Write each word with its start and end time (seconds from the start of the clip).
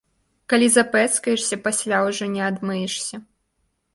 Калі 0.53 0.67
запэцкаешся, 0.77 1.59
пасля 1.67 1.97
ўжо 2.07 2.31
не 2.37 2.41
адмыешся. 2.49 3.15